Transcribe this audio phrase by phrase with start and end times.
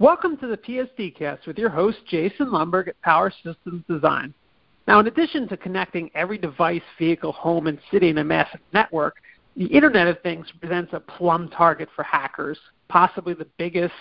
[0.00, 4.32] Welcome to the PSD Cast with your host, Jason Lomberg at Power Systems Design.
[4.88, 9.16] Now, in addition to connecting every device, vehicle, home, and city in a massive network,
[9.58, 12.58] the Internet of Things presents a plum target for hackers,
[12.88, 13.92] possibly the biggest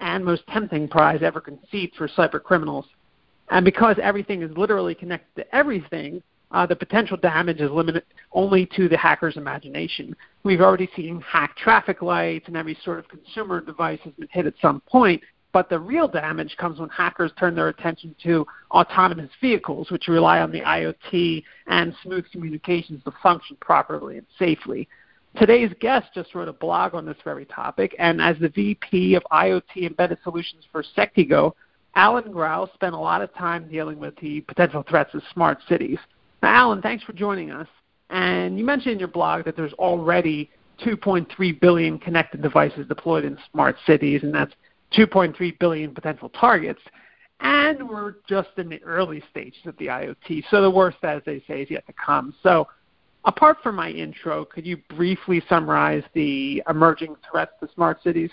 [0.00, 2.84] and most tempting prize ever conceived for cyber criminals.
[3.48, 8.66] And because everything is literally connected to everything, uh, the potential damage is limited only
[8.76, 10.14] to the hacker's imagination.
[10.44, 14.44] We've already seen hacked traffic lights, and every sort of consumer device has been hit
[14.44, 15.22] at some point.
[15.56, 20.40] But the real damage comes when hackers turn their attention to autonomous vehicles, which rely
[20.40, 24.86] on the IoT and smooth communications to function properly and safely.
[25.34, 29.22] Today's guest just wrote a blog on this very topic, and as the VP of
[29.32, 31.52] IoT Embedded Solutions for Sectigo,
[31.94, 35.98] Alan Grau spent a lot of time dealing with the potential threats of smart cities.
[36.42, 37.68] Now, Alan, thanks for joining us.
[38.10, 40.50] And you mentioned in your blog that there's already
[40.84, 44.52] 2.3 billion connected devices deployed in smart cities, and that's
[44.94, 46.80] 2.3 billion potential targets,
[47.40, 50.44] and we're just in the early stages of the IoT.
[50.50, 52.34] So the worst, as they say, is yet to come.
[52.42, 52.66] So,
[53.24, 58.30] apart from my intro, could you briefly summarize the emerging threats to smart cities?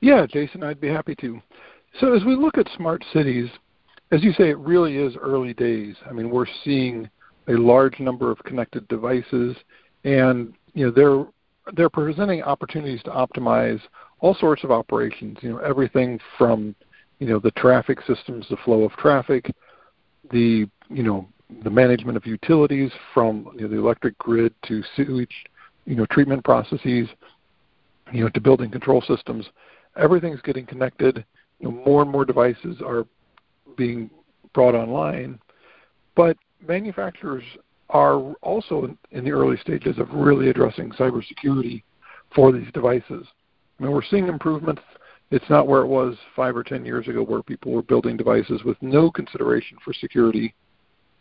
[0.00, 1.40] Yeah, Jason, I'd be happy to.
[2.00, 3.48] So, as we look at smart cities,
[4.10, 5.96] as you say, it really is early days.
[6.08, 7.08] I mean, we're seeing
[7.48, 9.56] a large number of connected devices,
[10.04, 11.26] and you know they're
[11.76, 13.80] they're presenting opportunities to optimize
[14.20, 15.38] all sorts of operations.
[15.40, 16.74] You know, everything from
[17.18, 19.52] you know the traffic systems, the flow of traffic,
[20.30, 21.28] the you know
[21.62, 25.44] the management of utilities from you know, the electric grid to sewage,
[25.84, 27.08] you know treatment processes,
[28.12, 29.46] you know to building control systems.
[29.96, 31.24] Everything's getting connected.
[31.60, 33.06] You know, more and more devices are
[33.76, 34.10] being
[34.54, 35.38] brought online,
[36.14, 37.44] but manufacturers
[37.90, 41.82] are also in the early stages of really addressing cybersecurity
[42.34, 43.26] for these devices.
[43.78, 44.82] I mean, we're seeing improvements.
[45.30, 48.64] It's not where it was five or ten years ago, where people were building devices
[48.64, 50.54] with no consideration for security,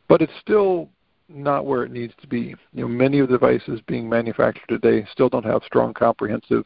[0.07, 0.89] but it's still
[1.29, 2.55] not where it needs to be.
[2.73, 6.63] You know, many of the devices being manufactured today still don't have strong, comprehensive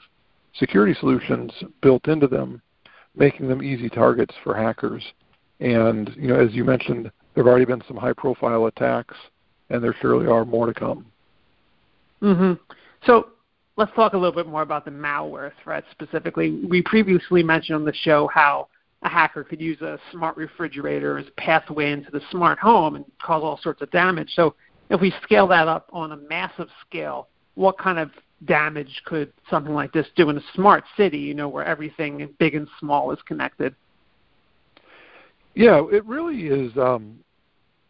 [0.54, 2.62] security solutions built into them,
[3.16, 5.04] making them easy targets for hackers.
[5.60, 9.16] And you know, as you mentioned, there have already been some high-profile attacks,
[9.70, 11.06] and there surely are more to come.
[12.22, 12.54] Mm-hmm.
[13.06, 13.30] So
[13.82, 16.64] let's talk a little bit more about the malware threat specifically.
[16.70, 18.68] We previously mentioned on the show how
[19.02, 23.04] a hacker could use a smart refrigerator as a pathway into the smart home and
[23.20, 24.34] cause all sorts of damage.
[24.36, 24.54] So
[24.92, 28.12] if we scale that up on a massive scale, what kind of
[28.46, 32.54] damage could something like this do in a smart city, you know, where everything big
[32.54, 33.74] and small is connected?
[35.56, 37.18] Yeah, it really is um,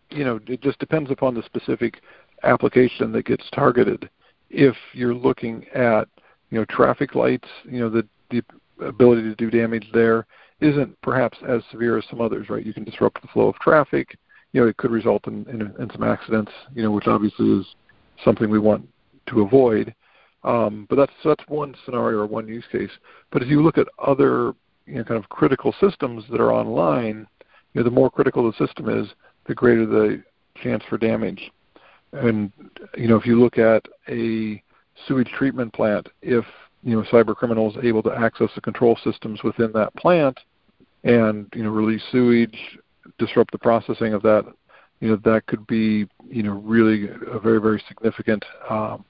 [0.10, 2.00] you know, it just depends upon the specific
[2.44, 4.10] application that gets targeted
[4.52, 6.08] if you're looking at
[6.50, 8.44] you know traffic lights, you know the the
[8.86, 10.26] ability to do damage there
[10.60, 12.66] isn't perhaps as severe as some others, right?
[12.66, 14.18] You can disrupt the flow of traffic.
[14.54, 17.66] You know, it could result in, in, in some accidents, you know, which obviously is
[18.24, 18.88] something we want
[19.28, 19.96] to avoid.
[20.44, 22.90] Um, but that's that's one scenario or one use case.
[23.32, 24.54] But as you look at other
[24.86, 27.28] you know, kind of critical systems that are online,
[27.74, 29.08] you know, the more critical the system is,
[29.46, 30.24] the greater the
[30.62, 31.52] chance for damage.
[32.14, 32.52] And
[32.98, 34.62] you know, if you look at a
[35.08, 36.46] sewage treatment plant, if
[36.84, 40.40] you know cyber criminals able to access the control systems within that plant
[41.04, 42.78] and you know release sewage,
[43.18, 44.46] disrupt the processing of that,
[45.00, 49.06] you know that could be you know really a very very significant um,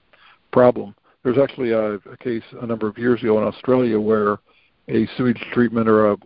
[0.51, 0.95] problem.
[1.23, 4.39] There's actually a, a case a number of years ago in Australia where
[4.87, 6.17] a sewage treatment or a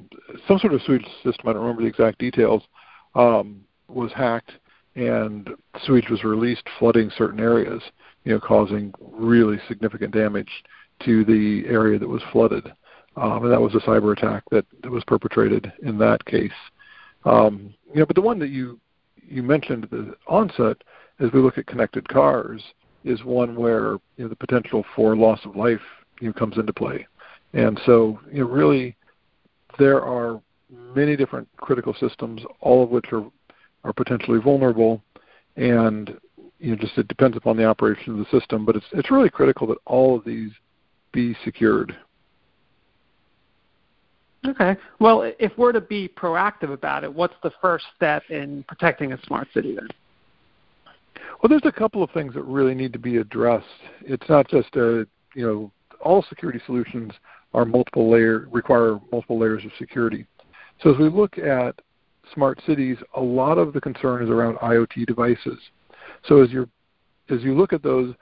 [0.48, 2.64] some sort of sewage system, I don't remember the exact details,
[3.14, 4.52] um, was hacked
[4.96, 5.50] and
[5.86, 7.82] sewage was released, flooding certain areas,
[8.24, 10.50] you know, causing really significant damage
[11.04, 12.72] to the area that was flooded.
[13.18, 16.52] Um, and that was a cyber attack that, that was perpetrated in that case.
[17.24, 18.80] Um, you know, but the one that you
[19.28, 20.78] you mentioned at the onset,
[21.20, 22.62] as we look at connected cars,
[23.04, 25.82] is one where you know the potential for loss of life
[26.20, 27.08] you know, comes into play.
[27.54, 28.96] And so, you know, really,
[29.80, 33.24] there are many different critical systems, all of which are
[33.86, 35.02] are potentially vulnerable,
[35.56, 36.20] and
[36.60, 38.66] you know, just it depends upon the operation of the system.
[38.66, 40.52] But it's it's really critical that all of these
[41.14, 41.96] be secured.
[44.46, 44.76] Okay.
[45.00, 49.22] Well, if we're to be proactive about it, what's the first step in protecting a
[49.26, 49.88] smart city then?
[51.42, 53.66] Well, there's a couple of things that really need to be addressed.
[54.02, 55.72] It's not just a you know
[56.02, 57.12] all security solutions
[57.54, 60.26] are multiple layer require multiple layers of security.
[60.82, 61.76] So as we look at
[62.34, 65.60] smart cities, a lot of the concern is around IoT devices.
[66.28, 66.70] So as you
[67.30, 68.14] as you look at those,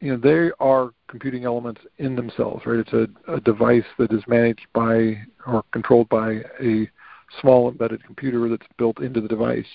[0.00, 2.78] you know they are computing elements in themselves, right?
[2.78, 6.88] It's a, a device that is managed by or controlled by a
[7.40, 9.66] small embedded computer that's built into the device.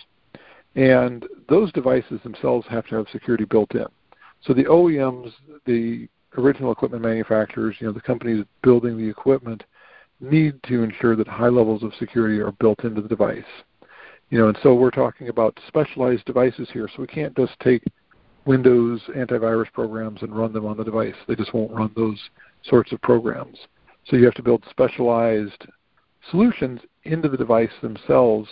[0.76, 3.86] And those devices themselves have to have security built in.
[4.46, 5.34] So the OEMs,
[5.66, 6.08] the
[6.38, 9.64] original equipment manufacturers, you know, the companies building the equipment
[10.20, 13.44] need to ensure that high levels of security are built into the device.
[14.30, 16.88] You know, and so we're talking about specialized devices here.
[16.88, 17.84] So we can't just take
[18.46, 21.16] Windows antivirus programs and run them on the device.
[21.28, 22.20] They just won't run those
[22.64, 23.58] sorts of programs.
[24.06, 25.66] So you have to build specialized
[26.30, 28.50] solutions into the device themselves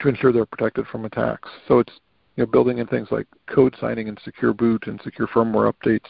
[0.00, 1.48] to ensure they're protected from attacks.
[1.66, 1.92] So it's
[2.36, 6.08] you know, building in things like code signing and secure boot and secure firmware updates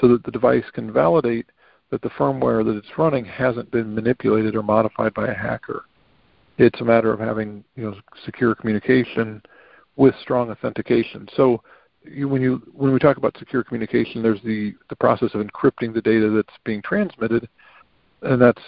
[0.00, 1.46] so that the device can validate
[1.90, 5.84] that the firmware that it's running hasn't been manipulated or modified by a hacker.
[6.58, 9.42] It's a matter of having you know, secure communication
[9.96, 11.28] with strong authentication.
[11.36, 11.62] So
[12.04, 15.92] you, when you when we talk about secure communication, there's the the process of encrypting
[15.92, 17.48] the data that's being transmitted,
[18.22, 18.62] and that's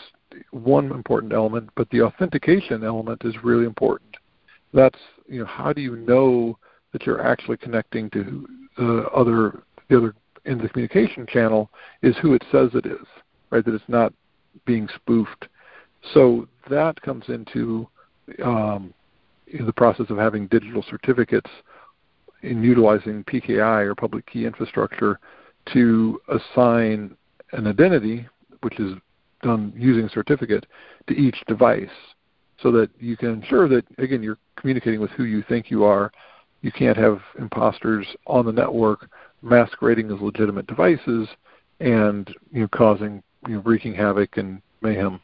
[0.51, 1.71] one important element.
[1.77, 4.17] But the authentication element is really important.
[4.75, 4.99] That's
[5.29, 6.59] you know how do you know
[6.93, 8.47] that you're actually connecting to
[8.77, 11.71] the other the other in the communication channel
[12.03, 13.07] is who it says it is,
[13.51, 13.65] right?
[13.65, 14.13] That it's not
[14.67, 15.49] being spoofed.
[16.15, 17.89] So that comes into
[18.45, 18.93] um,
[19.47, 21.51] the process of having digital certificates
[22.43, 25.21] in utilizing PKI or public key infrastructure
[25.73, 27.17] to assign
[27.53, 28.27] an identity,
[28.63, 28.95] which is
[29.43, 30.67] done using a certificate,
[31.09, 31.89] to each device
[32.61, 36.13] so that you can ensure that, again, you're communicating with who you think you are.
[36.63, 39.09] You can't have imposters on the network
[39.43, 41.29] masquerading as legitimate devices
[41.81, 45.21] and you know, causing, you know, wreaking havoc and mayhem.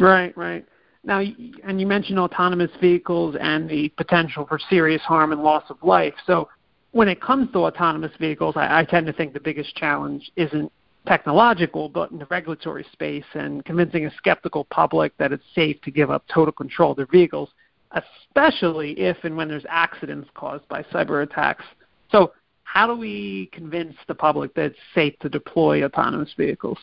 [0.00, 0.66] Right, right.
[1.04, 5.82] Now, and you mentioned autonomous vehicles and the potential for serious harm and loss of
[5.82, 6.14] life.
[6.26, 6.48] So,
[6.92, 10.70] when it comes to autonomous vehicles, I, I tend to think the biggest challenge isn't
[11.06, 15.90] technological, but in the regulatory space and convincing a skeptical public that it's safe to
[15.90, 17.48] give up total control of their vehicles,
[17.92, 21.64] especially if and when there's accidents caused by cyber attacks.
[22.12, 22.32] So,
[22.64, 26.78] how do we convince the public that it's safe to deploy autonomous vehicles?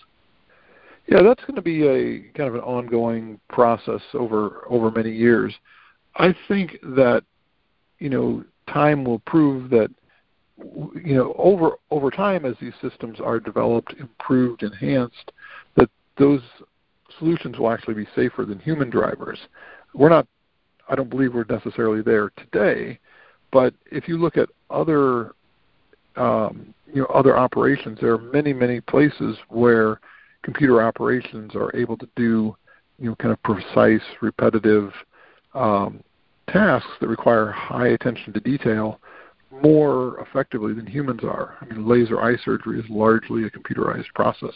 [1.08, 5.54] Yeah, that's going to be a kind of an ongoing process over over many years.
[6.18, 7.24] I think that
[8.00, 9.90] you know time will prove that
[10.58, 15.32] you know over over time as these systems are developed, improved, enhanced,
[15.76, 16.42] that those
[17.18, 19.40] solutions will actually be safer than human drivers.
[19.96, 20.28] We're not
[20.90, 23.00] I don't believe we're necessarily there today,
[23.52, 25.32] but if you look at other
[26.16, 30.00] um, you know other operations, there are many many places where
[30.44, 32.56] computer operations are able to do
[32.98, 34.92] you know kind of precise, repetitive
[35.54, 36.04] um,
[36.50, 39.00] tasks that require high attention to detail
[39.64, 41.58] more effectively than humans are.
[41.62, 44.54] I mean, laser eye surgery is largely a computerized process,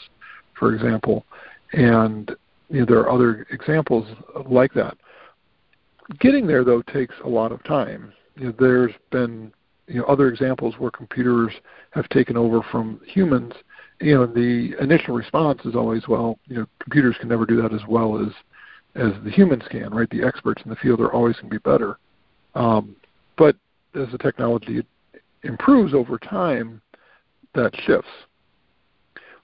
[0.58, 1.26] for example,
[1.74, 2.32] and
[2.70, 4.08] you know, there are other examples
[4.50, 4.98] like that.
[6.20, 8.14] Getting there, though, takes a lot of time.
[8.36, 9.52] You know, there's been
[9.88, 11.54] you know, other examples where computers
[11.92, 13.54] have taken over from humans
[14.04, 17.74] you know, the initial response is always, well, you know, computers can never do that
[17.74, 18.32] as well as
[18.96, 20.10] as the humans can, right?
[20.12, 21.98] The experts in the field are always going to be better.
[22.54, 22.96] Um,
[23.38, 23.56] but
[23.96, 24.86] as the technology
[25.42, 26.80] improves over time,
[27.56, 28.12] that shifts.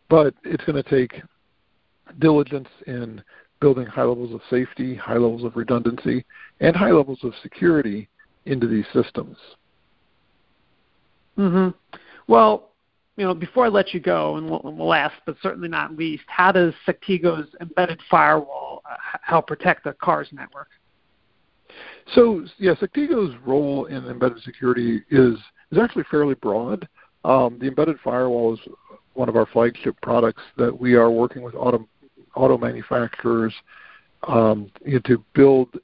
[0.07, 1.23] But it's going to take
[2.19, 3.23] diligence in
[3.59, 6.25] building high levels of safety, high levels of redundancy,
[6.59, 8.07] and high levels of security
[8.49, 9.37] into these systems.
[11.37, 11.73] Mhm.
[12.27, 12.69] Well,
[13.15, 16.73] you know, before I let you go, and last but certainly not least, how does
[16.85, 20.69] Sectigo's embedded firewall uh, help protect the CARS network?
[22.13, 25.37] So, yeah, Sectigo's role in embedded security is
[25.71, 26.87] is actually fairly broad.
[27.23, 28.59] Um, the embedded firewall is
[29.13, 31.87] one of our flagship products that we are working with auto
[32.35, 33.53] auto manufacturers
[34.27, 35.77] um, you know, to build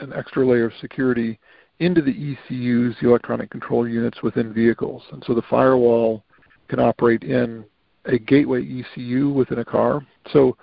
[0.00, 1.38] an extra layer of security
[1.80, 5.02] into the ECUs, the electronic control units within vehicles.
[5.12, 6.24] And so the firewall
[6.68, 7.64] can operate in
[8.04, 10.06] a gateway ECU within a car.
[10.32, 10.56] So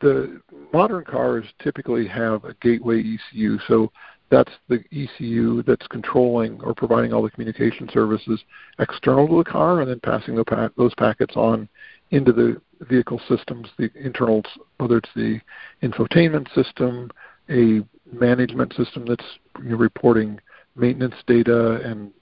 [0.00, 0.40] the
[0.72, 3.58] modern cars typically have a gateway ECU.
[3.68, 3.90] So
[4.30, 8.42] that's the ECU that's controlling or providing all the communication services
[8.78, 10.42] external to the car and then passing
[10.76, 11.68] those packets on
[12.12, 14.44] into the vehicle systems, the internals,
[14.78, 15.40] whether it's the
[15.82, 17.10] infotainment system,
[17.50, 19.24] a management system that's
[19.58, 20.38] reporting
[20.76, 22.12] maintenance data and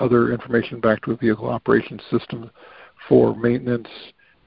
[0.00, 2.50] other information back to a vehicle operations system
[3.08, 3.88] for maintenance,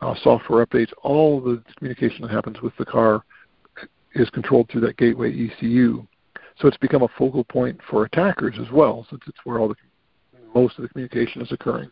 [0.02, 0.92] uh, software updates.
[1.02, 3.24] All the communication that happens with the car
[4.16, 6.06] is controlled through that gateway ECU.
[6.60, 9.76] So it's become a focal point for attackers as well, since it's where all the
[10.54, 11.90] most of the communication is occurring.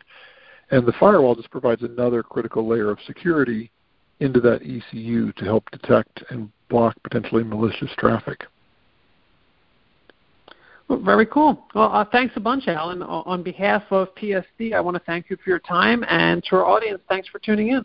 [0.71, 3.71] And the firewall just provides another critical layer of security
[4.19, 8.45] into that ECU to help detect and block potentially malicious traffic.
[10.87, 11.67] Well, very cool.
[11.75, 13.03] Well, uh, thanks a bunch, Alan.
[13.03, 16.65] On behalf of PSD, I want to thank you for your time, and to our
[16.65, 17.83] audience, thanks for tuning in.